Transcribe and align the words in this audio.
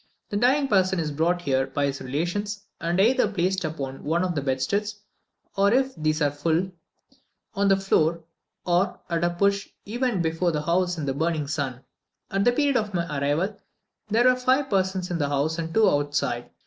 The 0.31 0.37
dying 0.37 0.67
person 0.67 0.99
is 0.99 1.11
brought 1.11 1.43
here 1.43 1.67
by 1.67 1.85
his 1.85 2.01
relations, 2.01 2.63
and 2.79 2.99
either 2.99 3.27
placed 3.31 3.63
upon 3.63 4.03
one 4.03 4.23
of 4.23 4.33
the 4.33 4.41
bedsteads, 4.41 4.95
or, 5.55 5.71
if 5.71 5.93
these 5.95 6.23
are 6.23 6.31
all 6.31 6.35
full, 6.35 6.71
on 7.53 7.67
the 7.67 7.77
floor, 7.77 8.23
or, 8.65 8.99
at 9.11 9.23
a 9.23 9.29
push, 9.29 9.69
even 9.85 10.23
before 10.23 10.51
the 10.51 10.63
house 10.63 10.97
in 10.97 11.05
the 11.05 11.13
burning 11.13 11.45
sun. 11.45 11.81
At 12.31 12.45
the 12.45 12.51
period 12.51 12.77
of 12.77 12.95
my 12.95 13.05
arrival, 13.19 13.55
there 14.09 14.23
were 14.23 14.35
five 14.35 14.71
persons 14.71 15.11
in 15.11 15.19
the 15.19 15.29
house 15.29 15.59
and 15.59 15.71
two 15.71 15.87
outside. 15.87 16.49